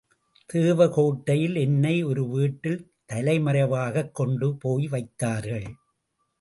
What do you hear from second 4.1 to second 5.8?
கொண்டு போய்வைத்தார்கள்.